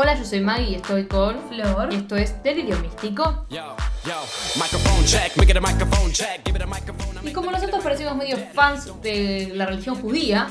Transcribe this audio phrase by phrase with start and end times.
[0.00, 1.88] Hola, yo soy Maggie y estoy con Flor.
[1.92, 3.46] Y esto es Delirio Místico.
[3.50, 3.74] Yo,
[4.06, 4.14] yo,
[4.54, 7.18] microphone check, we get a microphone check, give it a microphone.
[7.28, 10.46] Y como nosotros parecemos medio fans de la religión judía,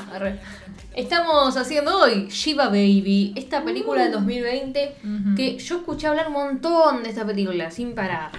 [0.94, 4.96] estamos haciendo hoy Shiva Baby, esta película del 2020
[5.34, 8.30] que yo escuché hablar un montón de esta película sin parar.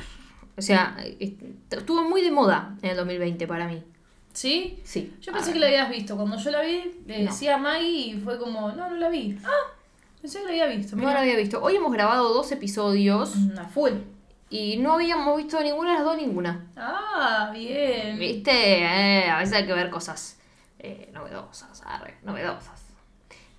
[0.58, 1.42] O sea, est-
[1.72, 3.82] estuvo muy de moda en el 2020 para mí.
[4.32, 4.80] ¿Sí?
[4.84, 5.12] Sí.
[5.22, 6.16] Yo pensé que la habías visto.
[6.16, 7.32] Cuando yo la vi, le No.
[7.32, 9.38] decía a Maggie y fue como, no, no la vi.
[9.44, 9.50] Ah,
[10.22, 10.96] pensé que la había visto.
[10.96, 11.14] No mira.
[11.14, 11.62] la había visto.
[11.62, 13.92] Hoy hemos grabado dos episodios Una full.
[14.50, 16.68] y no habíamos visto ninguna de las dos, ninguna.
[16.76, 18.18] Ah, bien.
[18.20, 18.52] ¿Viste?
[18.84, 20.38] Eh, a veces hay que ver cosas
[20.80, 22.82] eh, novedosas, arre, novedosas.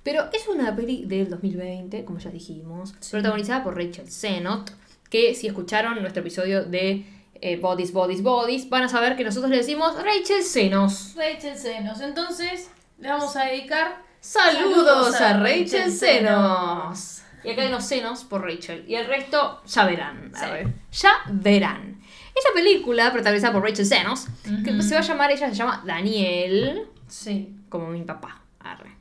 [0.02, 3.10] Pero es una peli del 2020, como ya dijimos, Sí.
[3.12, 4.70] protagonizada por Rachel Sennott,
[5.10, 7.04] que si escucharon nuestro episodio de
[7.42, 11.14] eh, Bodies, Bodies, Bodies, van a saber que nosotros le decimos Rachel Senos.
[11.16, 12.00] Rachel Senos.
[12.00, 17.22] Entonces, le vamos a dedicar Saludos, Saludos a a Rachel Senos.
[17.42, 18.84] Y acá hay unos senos por Rachel.
[18.86, 20.32] Y el resto ya verán.
[20.34, 21.00] Sí.
[21.00, 22.00] Ya verán.
[22.34, 24.26] Esta película, protagonizada por Rachel Senos,
[24.64, 26.86] que se va a llamar, ella se llama Daniel.
[27.08, 27.54] Sí.
[27.68, 28.40] como mi papá.
[28.60, 28.90] Arre.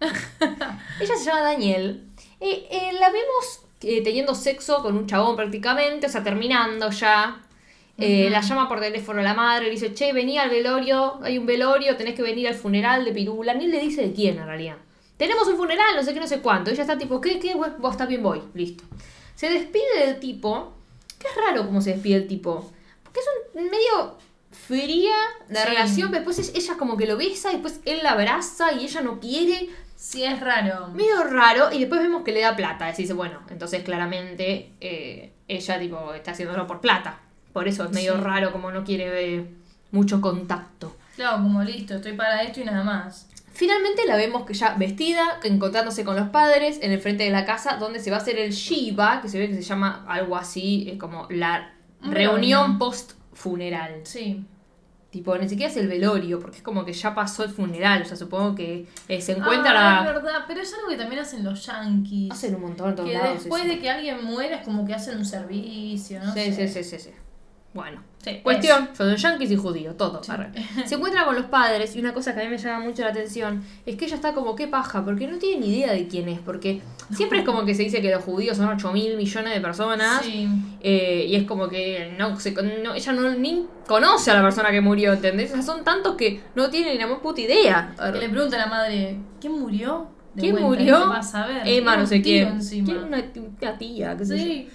[1.02, 2.06] Ella se llama Daniel.
[2.40, 7.42] Eh, eh, la vemos eh, teniendo sexo con un chabón prácticamente, o sea, terminando ya.
[7.98, 8.30] Eh.
[8.30, 11.46] La llama por teléfono a la madre, le dice, che, vení al velorio, hay un
[11.46, 13.54] velorio, tenés que venir al funeral de Pirula.
[13.54, 14.78] Ni le dice de quién en realidad.
[15.20, 16.72] Tenemos un funeral, no sé qué, no sé cuánto.
[16.72, 17.40] Ella está tipo, ¿qué?
[17.40, 17.54] ¿Qué?
[17.54, 18.42] Vos está bien, voy.
[18.56, 18.86] Listo.
[19.36, 20.74] Se despide del tipo.
[21.20, 22.72] Que es raro cómo se despide el tipo.
[23.04, 24.18] Porque es un medio
[24.52, 25.16] fría
[25.50, 25.68] la Sí.
[25.70, 29.20] relación, después es- ella como que lo besa, después él la abraza y ella no
[29.20, 29.70] quiere.
[29.96, 30.88] Sí, es raro.
[30.90, 32.90] Medio raro, y después vemos que le da plata.
[32.94, 37.20] Dice, bueno, entonces claramente eh, ella tipo está haciéndolo por plata.
[37.52, 38.22] Por eso es medio Sí.
[38.22, 39.46] raro, como no quiere eh,
[39.92, 40.96] mucho contacto.
[41.18, 43.28] Claro, como listo, estoy para esto y nada más.
[43.60, 47.44] Finalmente la vemos que ya vestida, encontrándose con los padres en el frente de la
[47.44, 50.38] casa, donde se va a hacer el Shiva, que se ve que se llama algo
[50.38, 54.00] así, eh, como la Un reunión post funeral.
[54.04, 54.46] Sí.
[55.10, 58.04] Tipo, ni siquiera es el velorio, porque es como que ya pasó el funeral.
[58.04, 60.14] O sea, supongo que eh, se encuentra Ah, es la...
[60.14, 62.32] verdad, pero es algo que también hacen los yankees.
[62.32, 63.40] Hacen un montón todos que lados.
[63.40, 63.74] después eso.
[63.74, 66.34] de que alguien muera es como que hacen un servicio, ¿no?
[66.34, 66.68] sí, sé.
[66.70, 67.10] sí, sí, sí, sí.
[67.74, 68.04] Bueno.
[68.22, 70.22] Sí, Cuestión, son yanquis y judíos, todo.
[70.86, 73.10] Se encuentra con los padres y una cosa que a mí me llama mucho la
[73.12, 76.28] atención es que ella está como, qué paja, porque no tiene ni idea de quién
[76.28, 76.82] es, porque
[77.14, 80.22] siempre es como que se dice que los judíos son 8 mil millones de personas
[80.26, 80.50] Sí.
[80.82, 84.70] eh, y es como que no, se, no- ella no ni conoce a la persona
[84.72, 85.52] que murió, ¿entendés?
[85.52, 87.94] O sea, son tantos que no tienen ni la más puta idea.
[88.12, 90.08] Que le pregunta a la madre, ¿quién murió?
[90.34, 90.98] De ¿Quién vuelta, murió?
[91.66, 92.60] Emma, no sé quién.
[92.84, 92.98] ¿Quién?
[92.98, 93.24] Una,
[93.62, 94.72] una tía, qué sé yo.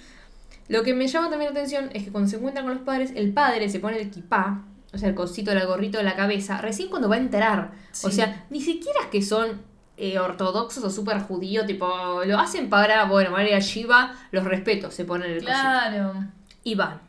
[0.67, 3.11] Lo que me llama también la atención es que cuando se encuentran con los padres,
[3.15, 6.59] el padre se pone el kipá, o sea, el cosito del gorrito de la cabeza,
[6.61, 7.71] recién cuando va a enterar.
[8.03, 9.61] O sea, ni siquiera es que son
[9.97, 11.87] eh, ortodoxos o súper judíos, tipo,
[12.25, 15.51] lo hacen para, bueno, María Shiva, los respeto, se ponen el cosito.
[15.51, 16.13] Claro.
[16.63, 17.01] Y van.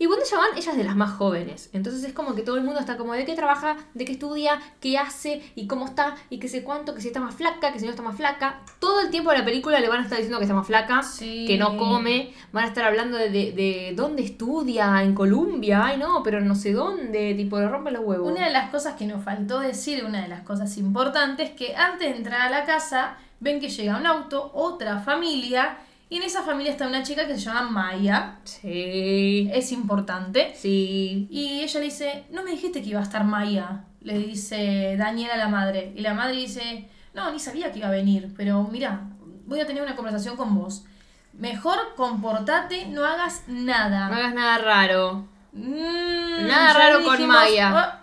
[0.00, 1.68] Y cuando ella van, ella es de las más jóvenes.
[1.74, 4.58] Entonces es como que todo el mundo está como de qué trabaja, de qué estudia,
[4.80, 7.78] qué hace y cómo está y qué sé cuánto, que si está más flaca, que
[7.78, 8.60] si no está más flaca.
[8.78, 11.02] Todo el tiempo de la película le van a estar diciendo que está más flaca,
[11.02, 11.44] Sí.
[11.46, 12.32] que no come.
[12.50, 15.82] Van a estar hablando de, de, de dónde estudia, en Colombia.
[15.84, 17.34] Ay, no, pero no sé dónde.
[17.34, 18.32] Tipo, le rompen los huevos.
[18.32, 22.10] Una de las cosas que nos faltó decir, una de las cosas importantes, que antes
[22.10, 25.76] de entrar a la casa, ven que llega un auto, otra familia,
[26.10, 28.36] y en esa familia está una chica que se llama Maya.
[28.44, 29.48] Sí.
[29.52, 30.52] Es importante.
[30.54, 31.26] Sí.
[31.30, 35.34] Y ella le dice, no me dijiste que iba a estar Maya, le dice Daniela
[35.34, 35.92] a la madre.
[35.96, 39.00] Y la madre dice, no, ni sabía que iba a venir, pero mira,
[39.46, 40.84] voy a tener una conversación con vos.
[41.32, 44.08] Mejor comportate, no hagas nada.
[44.08, 45.28] No hagas nada raro.
[45.52, 47.70] Mm, Nada raro con Maya.
[47.72, 47.96] "Ah,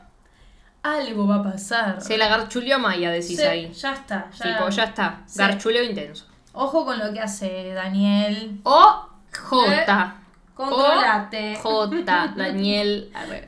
[0.84, 2.02] algo va a pasar.
[2.02, 3.72] Se la garchuleó Maya, decís Sí, ahí.
[3.74, 4.30] Ya está.
[4.38, 4.58] Ya.
[4.58, 5.22] Tipo, ya está.
[5.26, 5.40] Sí.
[5.40, 6.26] Garchuleo intenso.
[6.60, 8.60] Ojo con lo que hace Daniel.
[8.64, 9.08] O
[9.50, 10.16] J.
[10.56, 11.58] Controlate.
[11.64, 12.34] O J.
[12.36, 13.12] Daniel.
[13.14, 13.48] A ver.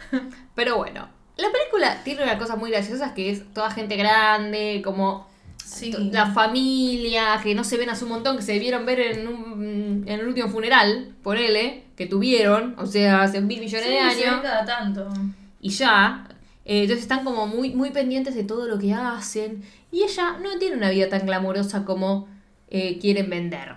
[0.56, 1.08] Pero bueno.
[1.38, 5.28] La película tiene una cosa muy graciosa que es toda gente grande, como
[5.64, 5.92] Sí.
[6.12, 10.03] la familia, que no se ven hace un montón, que se debieron ver en, un,
[10.08, 14.28] en el último funeral, ponele, que tuvieron, o sea, hace mil millones Sí, de se
[14.28, 14.41] años.
[14.41, 15.08] cada tanto.
[15.61, 16.28] y ya.
[16.66, 19.64] eh, entonces están como muy, muy pendientes de todo lo que hacen.
[19.91, 22.28] Y ella no tiene una vida tan glamurosa como
[22.70, 23.76] eh, quieren vender.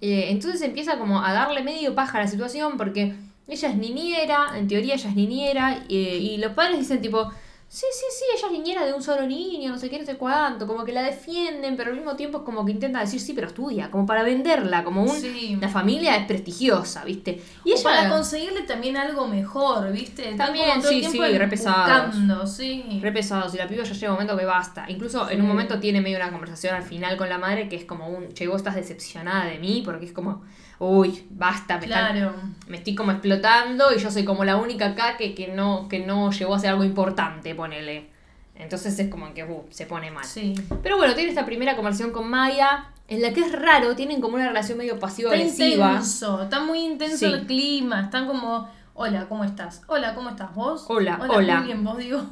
[0.00, 3.14] Eh, entonces empieza como a darle medio paja a la situación porque
[3.48, 7.30] ella es niñera, en teoría ella es niñera, eh, y los padres dicen tipo,
[7.66, 10.16] Sí, sí, sí, ella es niñera de un solo niño, no sé qué, no sé
[10.16, 13.32] cuánto, como que la defienden, pero al mismo tiempo es como que intenta decir, sí,
[13.32, 15.08] pero estudia, como para venderla, como un...
[15.10, 15.58] Sí.
[15.60, 17.42] La familia es prestigiosa, ¿viste?
[17.64, 17.82] Y O ella...
[17.82, 20.22] para conseguirle también algo mejor, ¿viste?
[20.30, 22.06] Están También, todo el sí, tiempo sí, re pesados.
[22.06, 23.00] buscando, sí.
[23.02, 24.84] Re pesados, y la piba ya llega un momento que basta.
[24.88, 25.48] Incluso en un Sí.
[25.48, 28.46] momento tiene medio una conversación al final con la madre que es como un, che,
[28.46, 30.42] vos estás decepcionada de mí, porque es como,
[30.78, 32.34] uy, basta, me, están- Claro.
[32.68, 36.00] me estoy como explotando y yo soy como la única acá que, que, no, que
[36.00, 38.10] no llegó a hacer algo importante, ponele.
[38.56, 40.24] Entonces es como que uh, se pone mal.
[40.24, 40.54] Sí.
[40.82, 44.36] Pero bueno, tiene esta primera conversación con Maya, en la que es raro, tienen como
[44.36, 45.88] una relación medio Está pasivo-agresiva.
[45.90, 47.24] intenso, está muy intenso Sí.
[47.26, 49.82] el clima, están como, hola, ¿cómo estás?
[49.88, 50.84] Hola, ¿cómo estás vos?
[50.88, 51.56] Hola, hola.
[51.58, 52.24] Muy bien, vos digo,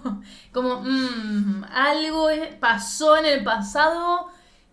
[0.53, 2.29] como, mm, algo
[2.61, 4.29] pasó en el pasado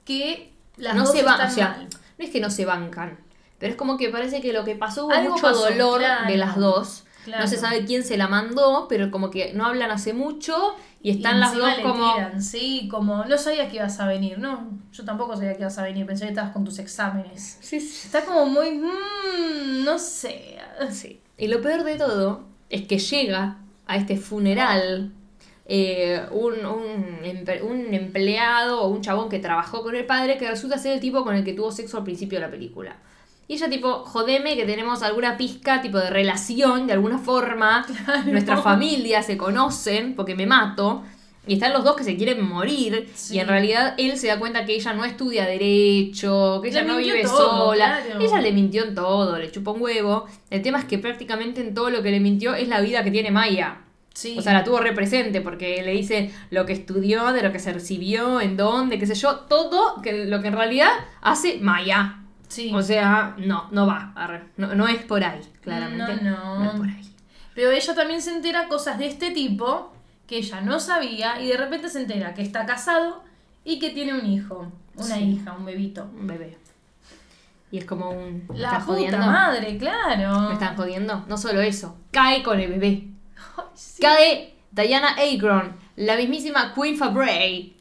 [0.06, 1.88] que las no dos se están o sea, mal.
[2.18, 3.18] no es que no se bancan,
[3.60, 6.28] pero es como que parece que lo que pasó hubo Algo mucho pasó, dolor claro.
[6.28, 7.04] de las dos.
[7.26, 7.44] Claro.
[7.44, 11.12] No se sabe quién se la mandó, pero como que no hablan hace mucho y
[11.12, 14.40] están Y las dos le como tiran, sí, como, no sabía que ibas a venir,
[14.40, 17.58] no, yo tampoco sabía que ibas a venir, pensé que estabas con tus exámenes.
[17.62, 18.08] Sí, sí.
[18.08, 20.58] Está como muy, mm, no sé.
[20.90, 21.22] Sí.
[21.38, 25.12] Y lo peor de todo es que llega a este funeral
[25.66, 30.78] eh, un, un, un empleado o un chabón que trabajó con el padre que resulta
[30.78, 32.98] ser el tipo con el que tuvo sexo al principio de la película.
[33.50, 37.84] Y ella tipo, jodeme que tenemos alguna pizca tipo de relación, de alguna forma.
[38.28, 41.02] Nuestras familias se conocen porque me mato.
[41.48, 43.10] Y están los dos que se quieren morir.
[43.16, 43.36] Sí.
[43.38, 46.88] Y en realidad él se da cuenta que ella no estudia derecho, que Le ella
[46.88, 48.02] no vive todo, sola.
[48.06, 48.24] claro.
[48.24, 50.28] Ella le mintió en todo, le chupa un huevo.
[50.52, 53.10] El tema es que prácticamente en todo lo que le mintió es la vida que
[53.10, 53.80] tiene Maya.
[54.14, 54.36] Sí.
[54.38, 57.74] O sea, la tuvo represente porque le dice lo que estudió, de lo que se
[57.74, 60.92] recibió, en dónde, qué sé yo, todo que lo que en realidad
[61.22, 62.18] hace Maya.
[62.50, 62.72] Sí.
[62.76, 64.14] O sea, no, no va.
[64.58, 66.22] No, no es por ahí, claramente.
[66.24, 66.72] No, no.
[66.72, 67.16] es por ahí.
[67.56, 69.94] Pero ella también se entera cosas de este tipo
[70.28, 73.24] que ella no sabía y de repente se entera que está casado
[73.64, 75.24] y que tiene un hijo, una Sí.
[75.24, 76.04] hija, un bebito.
[76.14, 76.58] Un bebé.
[77.72, 78.46] Y es como un.
[78.50, 79.18] ¿Me La puta jodiendo?
[79.20, 80.48] madre, claro.
[80.48, 81.24] ¿Me están jodiendo?
[81.28, 81.98] No solo eso.
[82.12, 83.08] Cae con el bebé.
[83.58, 84.02] Ay, sí.
[84.02, 87.74] Cae Diana Agron, la mismísima Queen Fabre.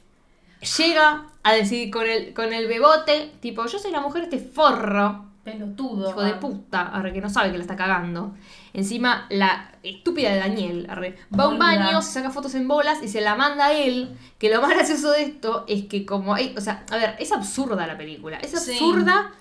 [0.78, 5.26] Llega a decir con el, con el bebote, tipo, yo soy la mujer este forro,
[5.44, 6.10] Pelotudo.
[6.10, 8.34] hijo de puta, arre, que no sabe que la está cagando.
[8.74, 13.02] Encima, la estúpida de Daniel, arre, va a un baño, se saca fotos en bolas
[13.02, 14.10] y se la manda a él.
[14.38, 17.32] Que lo más gracioso de esto es que como, hay- o sea, a ver, es
[17.32, 18.72] absurda la película, es Sí.
[18.72, 19.32] absurda.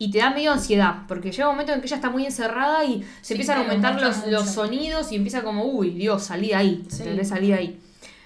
[0.00, 2.84] Y te da medio ansiedad, porque llega un momento en que ella está muy encerrada
[2.84, 6.48] y se Sí, empiezan a aumentar los, los sonidos y empieza como, uy, Dios, salí
[6.50, 7.02] de ahí, Sí.
[7.24, 7.80] Salí de ahí.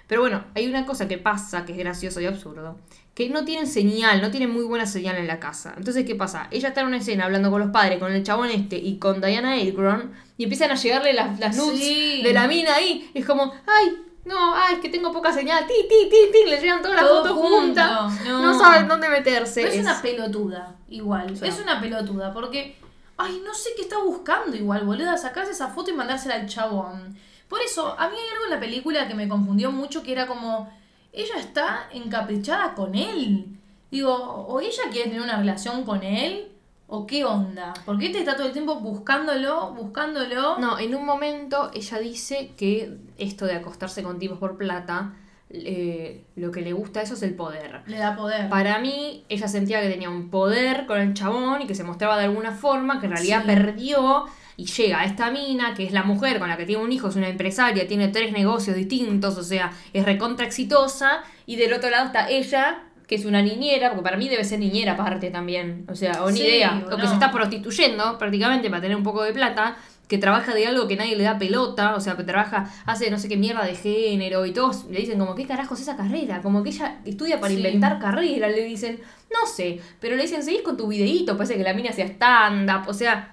[0.06, 2.78] Pero bueno, hay una cosa que pasa que es gracioso y absurdo,
[3.14, 5.74] que no tienen señal, no tienen muy buena señal en la casa.
[5.76, 6.48] Entonces, ¿qué pasa?
[6.50, 9.20] Ella está en una escena hablando con los padres, con el chabón este y con
[9.20, 12.22] Diana Agron, y empiezan a llegarle las, las nudes Sí.
[12.22, 13.10] de la mina ahí.
[13.14, 16.50] Y es como, ay, no, ay, es que tengo poca señal, ti, ti, ti, ti,
[16.50, 18.24] le llegan todas las Todo fotos junto, juntas.
[18.26, 18.42] no.
[18.42, 18.58] No.
[18.58, 19.60] saben dónde meterse.
[19.62, 21.32] Pero es, Es- una pelotuda, igual.
[21.42, 22.76] Es una pelotuda, porque.
[23.18, 25.16] Ay, no sé qué está buscando igual, boluda.
[25.18, 27.16] Sacarse esa foto y mandársela al chabón.
[27.52, 30.26] Por eso, a mí hay algo en la película que me confundió mucho, que era
[30.26, 30.70] como.
[31.12, 33.58] Ella está encaprichada con él.
[33.90, 36.48] Digo, o ella quiere tener una relación con él,
[36.86, 37.74] o qué onda.
[37.84, 40.56] Porque este está todo el tiempo buscándolo, buscándolo.
[40.60, 45.12] No, en un momento ella dice que esto de acostarse con tipos por plata,
[45.50, 47.82] eh, lo que le gusta a eso es el poder.
[47.86, 48.48] Le da poder.
[48.48, 52.16] Para mí, ella sentía que tenía un poder con el chabón y que se mostraba
[52.16, 53.46] de alguna forma, que en realidad Sí.
[53.48, 54.24] perdió
[54.56, 57.08] y llega a esta mina, que es la mujer con la que tiene un hijo,
[57.08, 61.90] es una empresaria, tiene tres negocios distintos, o sea, es recontra exitosa, y del otro
[61.90, 65.84] lado está ella, que es una niñera, porque para mí debe ser niñera aparte también,
[65.90, 67.08] o sea, o ni Sí, idea, o o que no.
[67.08, 69.76] se está prostituyendo prácticamente para tener un poco de plata,
[70.08, 73.18] que trabaja de algo que nadie le da pelota, o sea, que trabaja, hace no
[73.18, 76.42] sé qué mierda de género y todos le dicen como, ¿qué carajos es esa carrera?
[76.42, 77.56] Como que ella estudia para Sí.
[77.56, 79.00] inventar carrera, le dicen,
[79.32, 82.88] no sé, pero le dicen, seguís con tu videíto, parece que la mina hacía stand-up,
[82.88, 83.31] o sea,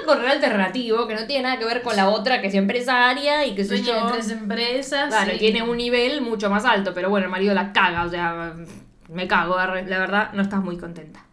[0.00, 3.46] algo re alternativo que no tiene nada que ver con la otra que es empresaria
[3.46, 4.12] y que Dueña yo.
[4.12, 5.08] tres empresas.
[5.08, 5.38] Claro, sí.
[5.38, 8.54] tiene un nivel mucho más alto, pero bueno, el marido la caga, o sea,
[9.08, 11.24] me cago, la verdad, no estás muy contenta.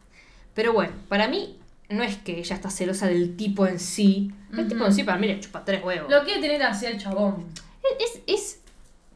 [0.54, 1.58] Pero bueno, para mí
[1.90, 4.32] no es que ella está celosa del tipo en sí.
[4.58, 6.10] El tipo en sí para mí le chupa tres huevos.
[6.10, 7.46] Lo quiere tener hacia el chabón.
[8.00, 8.62] Es, es,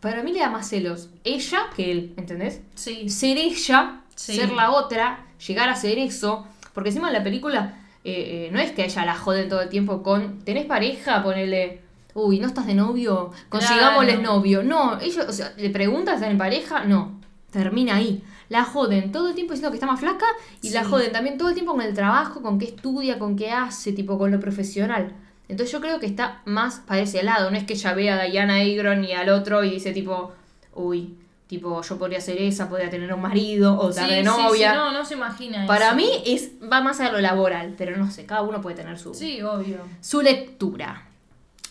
[0.01, 2.61] para mí le da más celos ella que él, ¿entendés?
[2.75, 3.09] Sí.
[3.09, 4.35] Ser ella, Sí.
[4.35, 6.45] ser la otra, llegar a ser eso.
[6.73, 9.61] Porque encima en la película eh, eh, no es que a ella la joden todo
[9.61, 11.21] el tiempo con, ¿tenés pareja?
[11.23, 11.81] Ponele,
[12.13, 13.31] uy, ¿no estás de novio?
[13.49, 14.35] Consigámosles Claro.
[14.35, 14.63] novio.
[14.63, 16.85] No, ellos, o sea, le preguntas, ¿están en pareja?
[16.85, 17.19] No,
[17.51, 18.23] termina ahí.
[18.47, 20.25] La joden todo el tiempo diciendo que está más flaca
[20.61, 23.51] y la joden también todo el tiempo con el trabajo, con qué estudia, con qué
[23.51, 25.13] hace, tipo con lo profesional.
[25.47, 27.51] Entonces yo creo que está más para ese lado.
[27.51, 30.31] No es que ella vea a Diana Agron y al otro y dice tipo,
[30.73, 31.15] uy,
[31.49, 34.71] tipo, yo podría ser esa, podría tener un marido o estar Sí, de novia.
[34.71, 35.95] sí, no, no se imagina Para eso.
[35.95, 39.15] mí es va más a lo laboral, pero no sé, cada uno puede tener su,
[39.15, 39.79] Sí, obvio.
[39.99, 41.07] su lectura.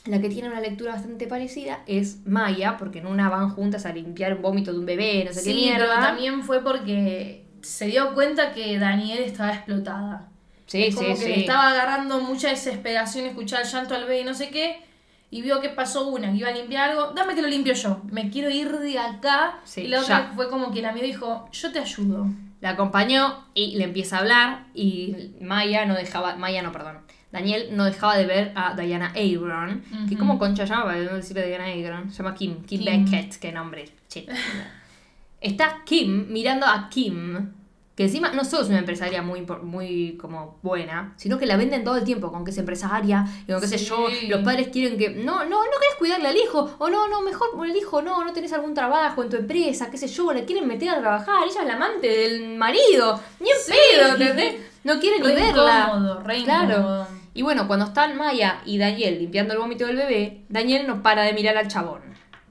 [0.06, 3.92] La que tiene una lectura bastante parecida es Maya, porque en una van juntas a
[3.92, 5.86] limpiar un vómito de un bebé, no sé qué mierda.
[5.86, 10.28] pero también fue porque se dio cuenta que Daniel estaba explotada.
[10.66, 11.28] Sí, Es como sí, que sí.
[11.28, 14.82] le estaba agarrando mucha desesperación escuchar el llanto al bebé y no sé qué.
[15.30, 17.12] Y vio que pasó una, que iba a limpiar algo.
[17.14, 18.00] Dame que lo limpio yo.
[18.10, 19.60] Me quiero ir de acá.
[19.64, 20.32] Sí, y la otra ya.
[20.34, 22.26] fue como que la miró y dijo, yo te ayudo.
[22.60, 26.98] La acompañó y le empieza a hablar y Maya no dejaba, Maya no, perdón,
[27.30, 30.18] Daniel no dejaba de ver a Diana Agron, que Ujú.
[30.18, 33.04] como concha llama, para no decirle Diana Agron, se llama Kim, Kim, Kim.
[33.04, 33.84] Beckett, qué nombre.
[35.40, 37.52] Está Kim mirando a Kim,
[37.98, 41.82] que encima no solo es una empresaria muy, muy como buena, sino que la venden
[41.82, 43.86] todo el tiempo con que es empresaria y con qué sé Sí.
[43.86, 47.22] yo, los padres quieren que, no, no, no querés cuidarle al hijo, o no, no,
[47.22, 50.32] mejor por el hijo, no, no tenés algún trabajo en tu empresa, qué sé yo,
[50.32, 53.72] le quieren meter a trabajar, ella es la amante del marido, ni en Sí.
[53.96, 54.54] pedo, ¿entendés?
[54.84, 55.86] No quiere ni Re verla.
[55.88, 56.70] incómodo, re Claro.
[56.78, 57.08] incómodo.
[57.34, 61.22] Y bueno, cuando están Maya y Daniel limpiando el vómito del bebé, Daniel no para
[61.22, 62.02] de mirar al chabón.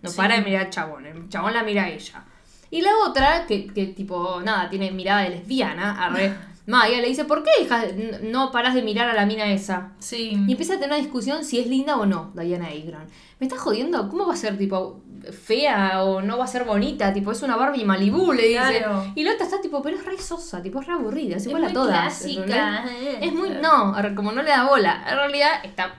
[0.01, 0.17] No Sí.
[0.17, 1.05] para de mirar al chabón.
[1.05, 2.25] El chabón la mira a ella.
[2.69, 6.33] Y la otra, que, que tipo, nada, tiene mirada de lesbiana, arre,
[6.67, 9.93] Maya le dice, ¿por qué hija, n- no paras de mirar a la mina esa?
[9.99, 10.31] Sí.
[10.47, 13.05] Y empieza a tener una discusión si es linda o no, Diana Agron.
[13.39, 14.09] ¿Me estás jodiendo?
[14.09, 14.99] ¿Cómo va a ser, tipo,
[15.31, 17.13] fea o no va a ser bonita?
[17.13, 18.79] Tipo, es una Barbie Malibu, le dice.
[18.79, 19.05] Claro.
[19.15, 21.47] Y la otra está, tipo, pero es re sosa, tipo, es re aburrida, es Es
[21.47, 21.99] igual a muy todas.
[22.01, 22.83] clásica.
[22.83, 23.17] ¿entendés?
[23.21, 25.05] Es muy, no, como no le da bola.
[25.09, 25.95] En realidad está,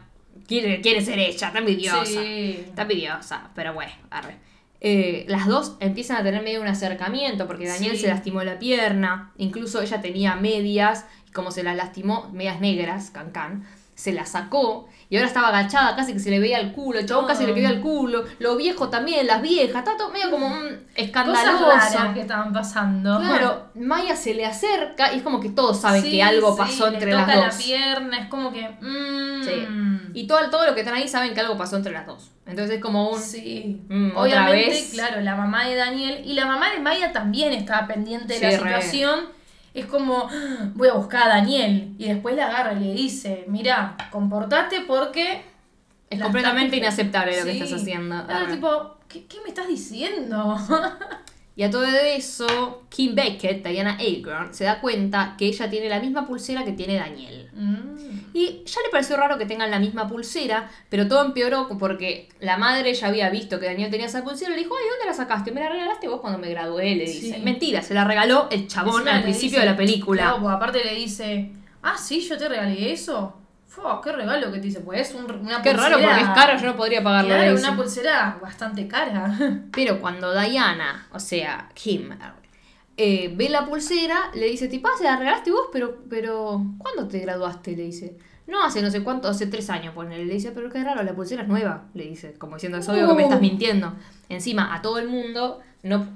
[0.46, 2.04] quiere, quiere ser ella, está envidiosa.
[2.04, 2.64] Sí.
[2.68, 4.36] Está envidiosa, pero bueno, arre.
[4.80, 8.02] Eh, las dos empiezan a tener medio un acercamiento porque Daniel Sí.
[8.02, 13.10] se lastimó la pierna, incluso ella tenía medias, y como se las lastimó, medias negras,
[13.10, 16.98] cancán, se las sacó y ahora estaba agachada, casi que se le veía el culo,
[16.98, 20.30] el chabón casi le veía el culo, lo viejo también, las viejas, está todo medio
[20.30, 21.66] como mm, Cosas escandaloso.
[21.70, 23.18] raras que estaban pasando.
[23.20, 26.58] Claro, Maya se le acerca y es como que todos saben Sí, que algo sí,
[26.58, 27.54] pasó entre toca las la dos.
[27.56, 28.68] pierna, es como que.
[28.80, 29.66] mm, Sí.
[30.14, 32.30] Y todo, todo lo que están ahí saben que algo pasó entre las dos.
[32.46, 33.20] Entonces es como un...
[33.20, 33.82] Sí.
[33.88, 34.90] Mm, otra Obviamente, vez.
[34.94, 38.58] claro, la mamá de Daniel y la mamá de Maya también estaba pendiente de la
[38.58, 38.82] re.
[39.80, 41.94] Es como, "Ah, voy a buscar a Daniel.
[41.98, 45.42] Y después la agarra y le dice, mira, comportate porque...
[46.10, 48.24] Es completamente inaceptable lo que estás haciendo.
[48.26, 50.56] Claro, tipo, ¿qué, qué me estás diciendo?
[51.58, 55.98] Y a todo eso, Kim Beckett, Diana Agron, se da cuenta que ella tiene la
[55.98, 57.50] misma pulsera que tiene Daniel.
[57.52, 57.96] Mm.
[58.32, 62.58] Y ya le pareció raro que tengan la misma pulsera, pero todo empeoró porque la
[62.58, 65.14] madre ya había visto que Daniel tenía esa pulsera y le dijo, ay, ¿dónde la
[65.14, 65.50] sacaste?
[65.50, 67.34] Me la regalaste vos cuando me gradué, le dice.
[67.34, 67.42] Sí.
[67.42, 70.36] Mentira, se la regaló el chabón al principio dice- de la película.
[70.40, 71.50] Pues aparte le dice,
[71.82, 73.34] ah, sí, yo te regalé eso.
[73.80, 74.80] Fua, qué regalo que te hice.
[74.80, 77.34] Pues es un- una Qué raro pulsera- porque es caro, yo no podría pagarlo.
[77.34, 79.36] Claro, una pulsera bastante cara.
[79.72, 82.10] Pero cuando Diana, o sea, Kim,
[82.96, 87.06] eh, ve la pulsera, le dice, tipo, ah, se la regalaste vos, pero, pero, ¿cuándo
[87.06, 87.76] te graduaste?
[87.76, 88.16] Le dice.
[88.48, 90.24] No, hace no sé cuánto, hace tres años, ponele.
[90.24, 93.06] Le dice, pero qué raro, la pulsera es nueva, le dice, como diciendo, es obvio
[93.06, 93.42] que me estás Uh.
[93.42, 93.92] mintiendo.
[94.30, 96.08] Encima, a todo el mundo, no...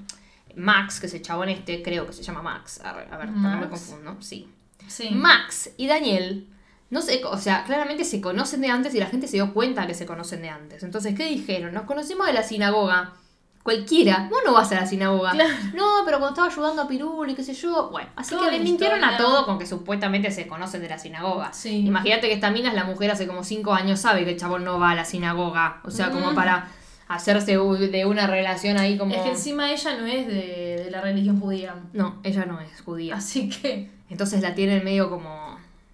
[0.57, 2.81] Max, que es el chabón este, creo que se llama Max.
[2.85, 4.17] A ver, a ver, no me confundo.
[4.21, 4.49] Sí.
[4.87, 5.11] Sí.
[5.13, 6.47] Max y Daniel,
[6.93, 9.87] no sé, o sea, claramente se conocen de antes y la gente se dio cuenta
[9.87, 10.83] que se conocen de antes.
[10.85, 11.73] Entonces, ¿qué dijeron?
[11.75, 13.15] Nos conocimos de la sinagoga.
[13.63, 15.31] Cualquiera, vos no vas a la sinagoga.
[15.31, 15.51] Claro.
[15.75, 17.91] No, pero cuando estaba ayudando a Pirul y qué sé yo.
[17.91, 20.99] Bueno, así Toda que le mintieron a todo con que supuestamente se conocen de la
[20.99, 21.53] sinagoga.
[21.53, 21.87] Sí.
[21.87, 24.65] Imagínate que esta mina es la mujer hace como cinco años, sabe que el chabón
[24.65, 25.81] no va a la sinagoga.
[25.85, 26.35] O sea, como Mm.
[26.35, 26.69] para
[27.09, 29.15] hacerse de una relación ahí como.
[29.15, 31.75] Es que encima ella no es de, de la religión judía.
[31.93, 33.15] No, ella no es judía.
[33.15, 35.52] Así que, Entonces la tienen medio como.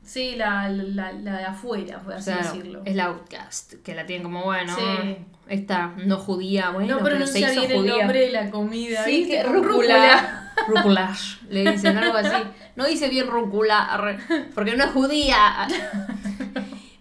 [0.09, 2.83] Sí, la, la, la de afuera, por así Claro, decirlo.
[2.85, 5.17] es la outcast, que la tienen como, bueno, Sí.
[5.49, 7.99] esta no judía, bueno, no pero se pronuncia hizo bien el judía.
[7.99, 9.05] nombre de la comida.
[9.05, 9.43] Sí, ¿viste?
[9.45, 10.53] rúcula.
[10.67, 12.37] Rúculash, le dicen algo así.
[12.75, 14.19] No dice bien rúcula,
[14.55, 15.69] porque no es judía.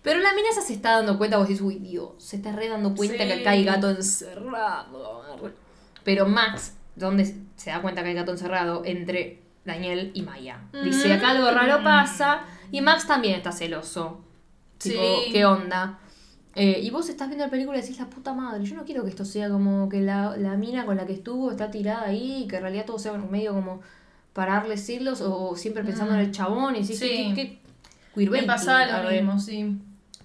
[0.03, 2.69] Pero la mina esa se está dando cuenta, vos decís, uy, Dios, se está re
[2.69, 3.27] dando cuenta Sí.
[3.27, 5.51] que acá hay gato encerrado.
[6.03, 8.83] Pero Max, donde se da cuenta que hay gato encerrado?
[8.85, 10.59] Entre Daniel y Maya.
[10.83, 12.41] Dice, acá algo raro pasa.
[12.71, 14.21] Y Max también está celoso.
[14.79, 15.31] Tipo, Sí.
[15.31, 15.99] ¿qué onda?
[16.55, 19.03] Eh, y vos estás viendo la película y decís, la puta madre, yo no quiero
[19.03, 22.43] que esto sea como que la, la mina con la que estuvo está tirada ahí
[22.43, 23.81] y que en realidad todo sea medio como
[24.33, 27.33] para darle celos o siempre pensando en el chabón y decís, Sí.
[27.35, 27.59] ¿qué, qué,
[28.15, 29.77] Me queerbaiting, pasaba lo mismo, sí.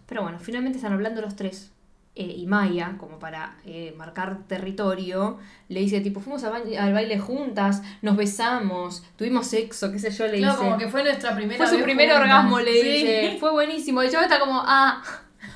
[0.07, 1.71] Pero bueno, finalmente están hablando los tres.
[2.14, 5.38] Eh, y Maya, como para eh, marcar territorio,
[5.69, 10.11] le dice tipo, fuimos al, ba- al baile juntas, nos besamos, tuvimos sexo, qué sé
[10.11, 10.64] yo, le Claro, dice.
[10.64, 12.23] como que fue nuestra primera Fue su primer juntas.
[12.23, 12.88] orgasmo, le Sí.
[12.90, 13.37] dice.
[13.40, 14.02] Fue buenísimo.
[14.02, 15.02] Y yo está como, ah,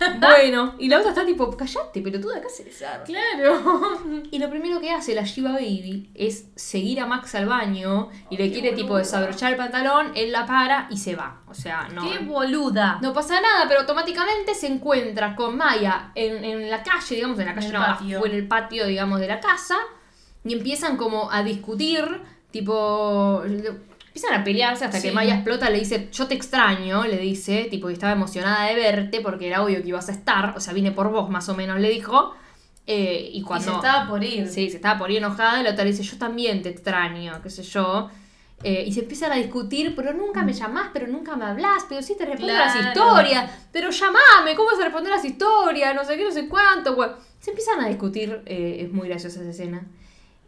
[0.21, 2.85] bueno, y la otra está tipo, callate, pelotuda, ¿qué haces?
[3.05, 4.23] Claro.
[4.31, 8.37] Y lo primero que hace la Shiva Baby es seguir a Max al baño y
[8.37, 11.43] le quiere tipo desabrochar el pantalón, él la para y se va.
[11.49, 12.11] O sea, no.
[12.11, 12.99] Qué boluda.
[13.01, 17.47] No pasa nada, pero automáticamente se encuentra con Maya en, en la calle, digamos, en
[17.47, 18.21] la calle no, patio.
[18.21, 19.77] o en el patio, digamos, de la casa,
[20.45, 22.05] y empiezan como a discutir,
[22.51, 23.43] tipo,
[24.17, 25.13] empiezan a pelearse hasta que.
[25.13, 29.21] Maya explota, le dice, yo te extraño, le dice, tipo, y estaba emocionada de verte
[29.21, 31.79] porque era obvio que ibas a estar, o sea, vine por vos más o menos,
[31.81, 32.35] le dijo,
[32.87, 33.71] eh, y Y cuando...
[33.71, 34.49] se estaba por ir.
[34.49, 37.41] Sí, se estaba por ir enojada y la otra le dice, yo también te extraño,
[37.43, 38.09] qué sé yo.
[38.63, 42.01] Eh, y se empiezan a discutir, pero nunca me llamás, pero nunca me hablas, pero
[42.01, 42.89] sí te respondo las Claro.
[42.89, 45.95] historias, pero llamame, ¿cómo vas a responder las historias?
[45.95, 46.97] No sé qué, no sé cuánto.
[47.39, 49.83] Se empiezan a discutir, eh, es muy graciosa esa escena.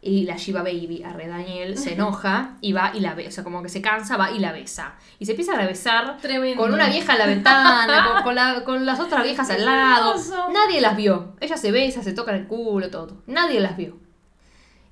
[0.01, 3.43] Y la Shiva Baby, Arre Daniel, se enoja y va y la besa, o sea,
[3.43, 4.95] como que se cansa, va y la besa.
[5.19, 6.61] Y se empiezan a besar Tremendo.
[6.63, 10.15] con una vieja en la ventana, con, con la- con las otras viejas al lado.
[10.53, 11.35] Nadie las vio.
[11.41, 13.21] Ellas se besan, se tocan el culo, todo.
[13.27, 13.97] Nadie las vio.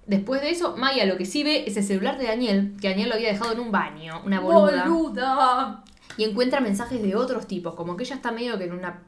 [0.07, 3.09] Después de eso, Maya lo que sí ve es el celular de Daniel, que Daniel
[3.09, 4.85] lo había dejado en un baño, una boluda.
[4.87, 5.83] Boluda.
[6.17, 9.03] Y encuentra mensajes de otros tipos, como que ella está medio que en una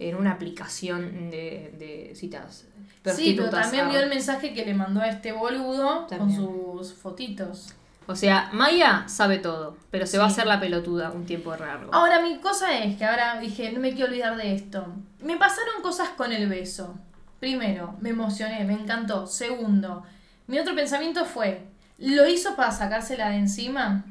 [0.00, 2.66] en una aplicación de, de citas
[3.04, 6.44] Sí, pero también vio el mensaje que le mandó a este boludo También.
[6.44, 7.74] con sus fotitos.
[8.06, 11.94] O sea, Maya sabe todo, pero se va a hacer la pelotuda un tiempo largo.
[11.94, 14.86] Ahora, mi cosa es que ahora dije, no me quiero olvidar de esto.
[15.20, 16.94] Me pasaron cosas con el beso.
[17.38, 19.26] Primero, me emocioné, me encantó.
[19.26, 20.02] Segundo,
[20.46, 24.04] mi otro pensamiento fue, ¿lo hizo para sacársela de encima?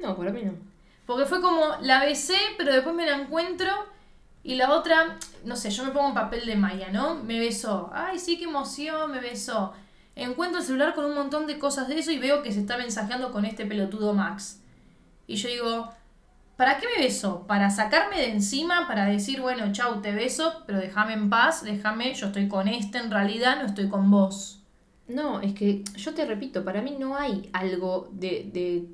[0.00, 0.52] No, para mí no.
[1.06, 3.70] Porque fue como, la besé, pero después me la encuentro
[4.46, 7.16] y la otra, no sé, yo me pongo en papel de Maya, ¿no?
[7.16, 7.90] Me besó.
[7.92, 9.72] Ay, sí, qué emoción, me besó.
[10.14, 12.78] Encuentro el celular con un montón de cosas de eso y veo que se está
[12.78, 14.62] mensajeando con este pelotudo Max.
[15.26, 15.92] Y yo digo,
[16.56, 17.44] ¿para qué me besó?
[17.48, 18.86] ¿Para sacarme de encima?
[18.86, 22.98] ¿Para decir, bueno, chau, te beso, pero déjame en paz, déjame, yo estoy con este
[22.98, 24.62] en realidad, no estoy con vos?
[25.08, 28.86] No, es que yo te repito, para mí no hay algo de, de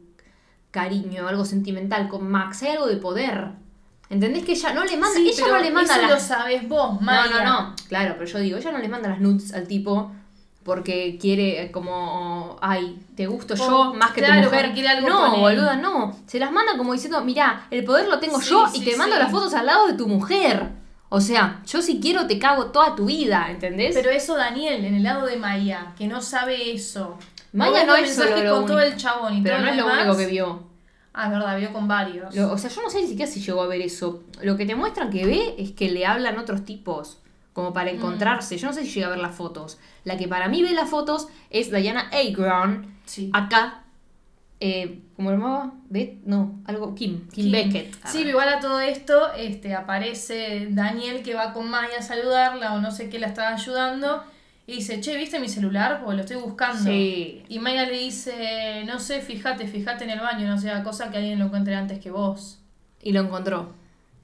[0.70, 3.61] cariño, algo sentimental con Max, hay algo de poder.
[4.12, 6.20] ¿Entendés que ella no le manda, Sí, ella pero no le manda eso las lo
[6.20, 7.42] sabes vos, No, Maya.
[7.44, 10.12] no, no, claro, pero yo digo, ella no le manda las nudes al tipo
[10.64, 14.72] porque quiere eh, como, ay, te gusto yo más que claro, tu mujer.
[14.74, 16.16] quiere algo no, boluda, no.
[16.26, 18.96] Se las manda como diciendo, mirá, el poder lo tengo Sí, yo sí, y te
[18.96, 20.68] mando las fotos al lado de tu mujer.
[21.08, 23.94] O sea, yo si quiero te cago toda tu vida, ¿entendés?
[23.94, 27.18] Pero eso Daniel, en el lado de Maya, que no sabe eso.
[27.52, 28.92] Maya no es solo lo con todo único.
[28.92, 30.04] el chabón y Pero todo no es lo demás.
[30.04, 30.71] único que vio.
[31.14, 32.34] Ah, es verdad, vio con varios.
[32.34, 34.22] Lo- o sea, yo no sé ni siquiera si llegó a ver eso.
[34.42, 37.18] Lo que te muestran que ve es que le hablan otros tipos,
[37.52, 38.56] como para encontrarse.
[38.56, 39.78] Yo no sé si llega a ver las fotos.
[40.04, 43.30] La que para mí ve las fotos es Diana Agron, Sí.
[43.34, 43.84] acá,
[44.60, 45.72] eh, ¿cómo lo llamaba?
[45.90, 46.22] ¿Bet?
[46.24, 47.52] No, algo, Kim, Kim, Kim.
[47.52, 47.94] Beckett.
[48.06, 52.72] Sí, pero igual a todo esto este, aparece Daniel que va con Maya a saludarla
[52.74, 54.22] o no sé qué la estaba ayudando
[54.66, 56.00] y dice, che, ¿viste mi celular?
[56.00, 56.82] Porque lo estoy buscando.
[56.84, 57.42] Sí.
[57.48, 61.18] Y Maya le dice, no sé, fíjate, fíjate en el baño, no sea cosa que
[61.18, 62.58] alguien lo encuentre antes que vos.
[63.02, 63.72] Y lo encontró.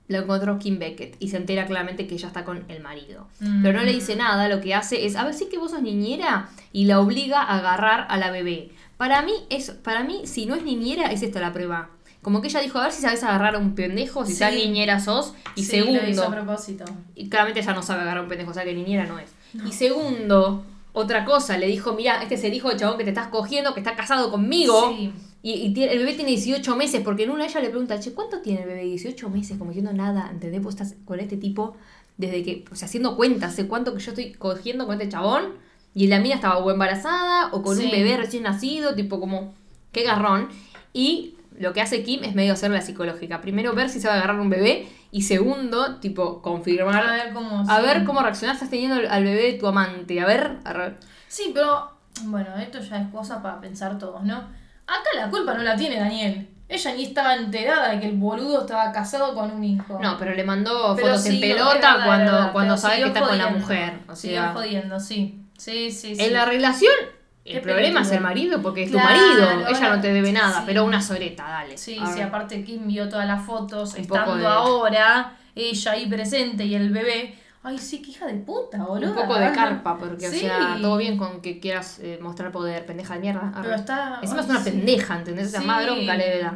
[0.07, 3.27] Lo encontró Kim Beckett y se entera claramente que ella está con el marido.
[3.41, 3.63] Mm.
[3.63, 5.83] Pero no le dice nada, lo que hace es, a ver, sí que vos sos
[5.83, 8.71] niñera y la obliga a agarrar a la bebé.
[8.97, 11.91] Para mí, es, para mí, si no es niñera, es esta la prueba.
[12.23, 14.39] Como que ella dijo, a ver si sabes agarrar a un pendejo, si Sí.
[14.39, 15.35] tan niñera sos.
[15.57, 16.85] Y Sí, lo hizo a segundo, propósito.
[17.15, 19.31] y claramente ella no sabe agarrar a un pendejo, o sea que niñera no es.
[19.67, 23.11] Y segundo, otra cosa, le dijo, mira, este es el hijo del chabón que te
[23.11, 24.95] estás cogiendo, que está casado conmigo.
[24.97, 25.13] Sí.
[25.43, 28.13] Y, y tiene- el bebé tiene 18 meses, porque en una ella le pregunta, che,
[28.13, 28.83] ¿cuánto tiene el bebé?
[28.85, 30.63] 18 meses, como diciendo nada, ¿entendés?
[30.63, 31.77] Vos estás con este tipo
[32.17, 35.53] desde que, o sea, haciendo cuentas, sé cuánto que yo estoy cogiendo con este chabón,
[35.95, 37.85] y la mina estaba o embarazada o con Sí.
[37.85, 39.55] un bebé recién nacido, tipo como,
[39.93, 40.49] qué garrón.
[40.93, 43.41] Y lo que hace Kim es medio hacer la psicológica.
[43.41, 47.07] Primero ver si sabe agarrar un bebé, y segundo, tipo, confirmar.
[47.07, 47.61] A ver cómo...
[47.69, 47.83] A sí.
[47.83, 50.21] ver cómo reaccionás, estás teniendo al bebé de tu amante.
[50.21, 50.99] A ver, a ver.
[51.29, 51.93] Sí, pero
[52.25, 54.37] bueno, esto ya es cosa para pensar todos, ¿no?
[54.37, 56.49] Acá la culpa no la tiene Daniel.
[56.69, 59.99] Ella ni estaba enterada de que el boludo estaba casado con un hijo.
[60.03, 63.21] No, pero le mandó Pero fotos en pelota verdad, cuando, verdad, cuando sabe que está
[63.21, 64.01] con la mujer.
[64.07, 65.45] O sea, jodiendo, sí.
[65.57, 66.23] Sí, sí, sí.
[66.23, 66.93] en la relación,
[67.57, 69.69] el problema es el marido porque es Claro, tu marido.
[69.69, 70.63] Ella no te debe nada, sí.
[70.67, 71.77] pero una soreta, dale.
[71.79, 76.65] Sí, sí, aparte Kim vio todas las fotos Un estando de- ahora, ella ahí presente
[76.65, 77.35] y el bebé.
[77.63, 79.11] Ay, sí, qué hija de puta, boludo.
[79.11, 80.37] Un poco de carpa, porque, Sí.
[80.37, 83.49] o sea, todo bien con que quieras eh, mostrar poder, pendeja de mierda.
[83.55, 83.63] Arre.
[83.63, 84.19] Pero está.
[84.23, 84.71] Encima ay, es una sí.
[84.71, 85.51] pendeja, ¿entendés?
[85.53, 85.65] Sí.
[85.65, 86.47] más bronca le.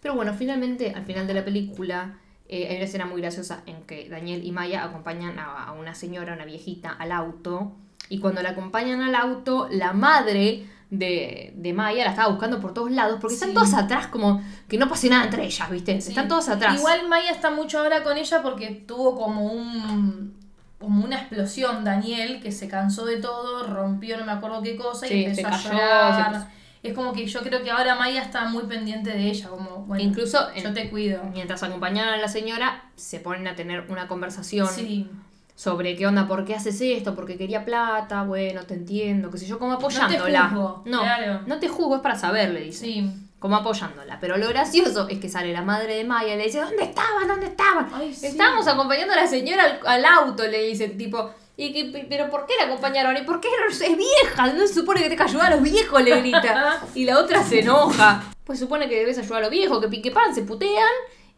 [0.00, 2.14] Pero bueno, finalmente, al final de la película,
[2.48, 5.94] eh, hay una escena muy graciosa en que Daniel y Maya acompañan a, a una
[5.94, 7.72] señora, una viejita, al auto.
[8.08, 12.72] Y cuando la acompañan al auto, la madre de, de Maya la estaba buscando por
[12.72, 16.00] todos lados, porque están todas atrás como que no pase nada entre ellas, ¿viste?
[16.00, 16.10] Sí.
[16.10, 16.76] Están todas atrás.
[16.78, 20.36] Igual Maya está mucho ahora con ella porque tuvo como un
[20.78, 25.08] como una explosión Daniel que se cansó de todo, rompió no me acuerdo qué cosa
[25.08, 26.48] y empezó a llorar.
[26.84, 30.02] Es como que yo creo que ahora Maya está muy pendiente de ella, como bueno,
[30.04, 31.24] Incluso en- yo te cuido.
[31.32, 35.10] Mientras acompañaban a la señora, se ponen a tener una conversación Sí.
[35.58, 39.46] Sobre qué onda, por qué haces esto, porque quería plata, bueno, te entiendo, qué sé
[39.46, 40.50] yo, como apoyándola.
[40.50, 41.40] juzgo, no, claro.
[41.46, 42.84] no te juzgo, es para saber, le dice.
[42.84, 43.10] Sí.
[43.40, 44.18] Como apoyándola.
[44.20, 47.26] Pero lo gracioso es que sale la madre de Maya y le dice, ¿dónde estaban?
[47.26, 47.88] ¿Dónde estaban?
[47.92, 48.26] Ay, sí.
[48.26, 52.46] Estábamos acompañando a la señora al, al auto, le dice, tipo, ¿y qué- pero por
[52.46, 53.16] qué la acompañaron?
[53.16, 54.52] ¿Y por qué no- es vieja?
[54.52, 56.82] No se supone que te que ayudar a los viejos, le grita.
[56.94, 58.22] Y la otra se enoja.
[58.44, 60.86] Pues supone que debes ayudar a los viejos, que pique pan, se putean.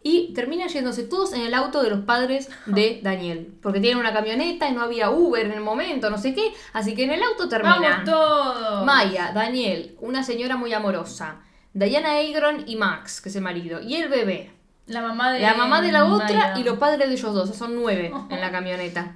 [0.03, 3.53] Y terminan yéndose todos en el auto de los padres de Daniel.
[3.63, 6.53] Porque tienen una camioneta y no había Uber en el momento, no sé qué.
[6.73, 7.81] Así que en el auto terminan.
[7.83, 8.85] Vamos todos.
[8.87, 11.41] Maya, Daniel, una señora muy amorosa.
[11.75, 13.81] Diana Agron y Max, que es el marido.
[13.81, 14.53] Y el bebé.
[14.87, 16.55] La mamá de La mamá de la otra Maya.
[16.59, 17.55] y los padres de ellos dos.
[17.55, 19.15] Son nueve en la camioneta.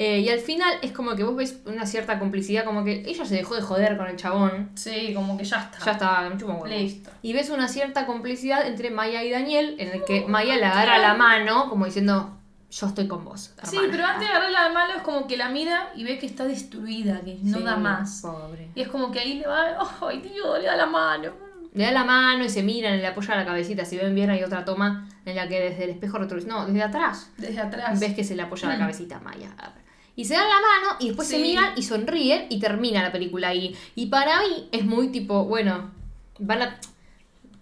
[0.00, 3.24] Eh, y al final es como que vos ves una cierta complicidad, como que ella
[3.24, 4.70] se dejó de joder con el chabón.
[4.76, 5.84] Sí, como que ya está.
[5.84, 6.66] Ya estaba, me chupa un huevo.
[6.74, 7.10] Listo.
[7.20, 10.98] Y ves una cierta complicidad entre Maya y Daniel, en el que Maya le agarra
[10.98, 12.38] la mano, como diciendo,
[12.70, 13.54] yo estoy con vos.
[13.64, 13.88] Sí, hermana".
[13.92, 16.44] pero antes de agarrarla de malo es como que la mira y ve que está
[16.44, 18.20] destruida, que no Sí, da más.
[18.22, 18.70] Pobre.
[18.76, 21.32] Y es como que ahí le va, ay Dios, le da la mano.
[21.74, 23.84] Le da la mano y se miran le apoya la cabecita.
[23.84, 26.48] Si ven bien, hay otra toma en la que desde el espejo retrovisor.
[26.48, 27.30] No, desde atrás.
[27.36, 27.98] Desde atrás.
[27.98, 28.78] Ves que se le apoya la Mm.
[28.78, 29.50] cabecita a Maya.
[29.58, 29.87] A ver.
[30.18, 33.50] Y se dan la mano y después se miran y sonríen y termina la película
[33.50, 33.76] ahí.
[33.94, 35.92] Y para mí es muy tipo, bueno,
[36.40, 36.80] van a.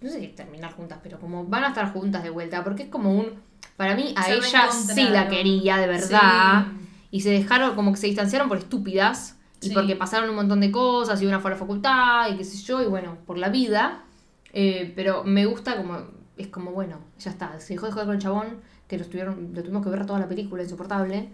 [0.00, 2.64] No sé si terminar juntas, pero como van a estar juntas de vuelta.
[2.64, 3.34] Porque es como un.
[3.76, 6.68] Para mí a Se ella sí la quería de verdad.
[6.70, 6.86] Sí.
[7.10, 9.36] Y se dejaron, como que se distanciaron por estúpidas.
[9.60, 9.74] Y Sí.
[9.74, 12.56] porque pasaron un montón de cosas y una fue a la facultad y qué sé
[12.64, 12.82] yo.
[12.82, 14.02] Y bueno, por la vida.
[14.54, 15.98] Eh, pero me gusta como.
[16.38, 17.60] Es como, bueno, ya está.
[17.60, 18.46] Se dejó de joder con el chabón,
[18.88, 21.28] que lo, estuvieron, lo tuvimos que ver toda la película, insoportable.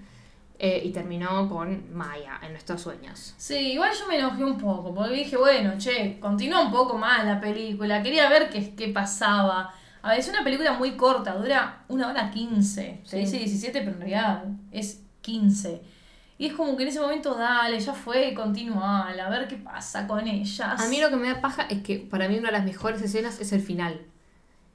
[0.65, 3.35] Eh, y terminó con Maya en nuestros sueños.
[3.37, 7.25] Sí, igual yo me enojé un poco, porque dije, bueno, che, continúa un poco más
[7.27, 9.75] la película, quería ver qué, qué pasaba.
[10.03, 13.01] A ver, es una película muy corta, dura una hora quince.
[13.05, 13.25] Se Sí.
[13.25, 15.83] dice 17, pero en realidad es 15.
[16.39, 20.07] Y es como que en ese momento, dale, ya fue, continuala, a ver qué pasa
[20.07, 20.81] con ellas.
[20.81, 23.03] A mí lo que me da paja es que para mí una de las mejores
[23.03, 24.01] escenas es el final.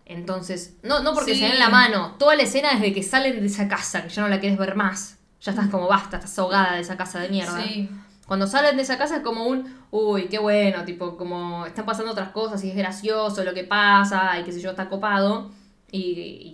[0.05, 1.39] Entonces, no, no porque Sí.
[1.41, 4.21] se den la mano, toda la escena desde que salen de esa casa, que ya
[4.21, 5.16] no la quieres ver más.
[5.41, 7.61] Ya estás como basta, estás ahogada de esa casa de mierda.
[7.63, 7.89] Sí.
[8.27, 12.11] Cuando salen de esa casa es como un, uy, qué bueno, tipo, como están pasando
[12.11, 15.49] otras cosas y es gracioso lo que pasa y qué sé yo, está copado.
[15.89, 15.99] Y,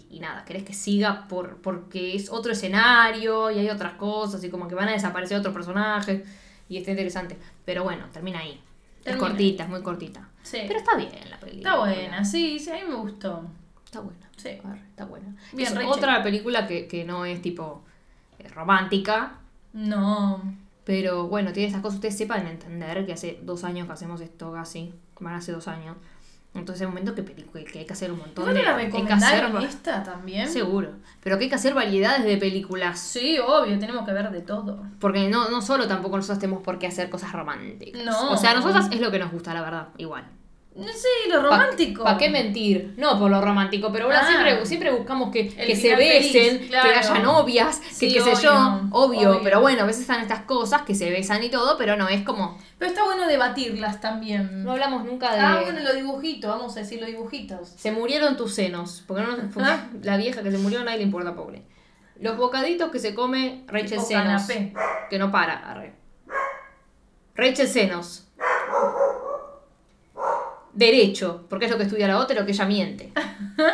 [0.10, 4.44] y- y nada, querés que siga por, porque es otro escenario y hay otras cosas
[4.44, 6.22] y como que van a desaparecer otros personajes
[6.70, 7.38] y está interesante.
[7.66, 8.62] Pero bueno, termina ahí.
[9.04, 10.30] Es cortita, es muy cortita.
[10.44, 10.60] Sí.
[10.68, 11.70] Pero está bien la película.
[11.72, 13.44] Está buena, sí, sí, a mí me gustó.
[13.84, 14.30] Está buena.
[14.38, 14.50] Sí.
[14.90, 15.36] Está buena.
[15.54, 17.84] Bien, es otra película que, que no es tipo
[18.54, 19.34] romántica,
[19.74, 20.42] No.
[20.86, 24.52] Pero bueno, tiene estas cosas, ustedes sepan entender que hace dos años que hacemos esto
[24.52, 25.96] casi, van hace dos años.
[26.54, 27.24] Entonces es un momento que,
[27.64, 28.62] que hay que hacer un montón ¿No de...
[28.62, 30.48] la hay que hacer- esta también?
[30.50, 30.90] Seguro.
[31.22, 33.00] Pero que hay que hacer variedades de películas.
[33.00, 34.84] Sí, obvio, tenemos que ver de todo.
[35.00, 38.04] Porque no, no solo tampoco nosotros tenemos por qué hacer cosas románticas.
[38.04, 38.32] No.
[38.32, 40.26] O sea, a nosotras es lo que nos gusta, la verdad, igual.
[40.76, 42.04] No sé, lo romántico.
[42.04, 42.96] ¿Para qué mentir?
[42.98, 44.28] No por lo romántico, pero bueno, Ah.
[44.28, 46.90] siempre, siempre buscamos que, que se feliz, besen, claro.
[46.90, 48.52] que haya novias, Sí, que qué sé yo.
[48.90, 49.40] Obvio, obvio.
[49.44, 52.24] pero bueno, a veces están estas cosas que se besan y todo, pero no es
[52.24, 52.58] como...
[52.80, 54.64] Pero está bueno debatirlas también.
[54.64, 55.40] No hablamos nunca de...
[55.42, 57.70] Ah, bueno, los dibujitos, vamos a decir los dibujitos.
[57.70, 59.04] Se murieron tus senos.
[59.08, 59.90] Porque, no, porque Ah.
[60.02, 61.62] la vieja que se murió a nadie le importa, pobre.
[62.20, 64.44] Los bocaditos que se come Rachel Senos.
[65.10, 65.94] Que no para, arre.
[67.36, 68.28] Rachel Senos.
[70.74, 73.12] Derecho, porque es lo que estudia la otra y lo que ella miente.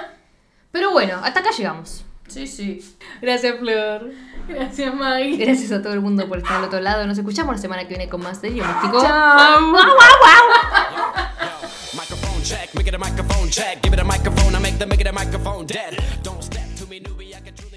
[0.72, 2.04] Pero bueno, hasta acá llegamos.
[2.28, 2.96] Sí, sí.
[3.22, 4.12] Gracias, Flor.
[4.48, 5.38] Gracias, Maggie.
[5.38, 7.08] Gracias a todo el mundo por estar al otro lado.
[7.08, 9.02] Nos escuchamos la semana que viene con más de Místico.
[9.02, 9.62] Chao.
[11.94, 13.82] Microphone check, make it a microphone check.
[13.82, 15.98] Give it a microphone, I make the make it a microphone dead.
[16.22, 17.69] Don't step to me, newbie, I can.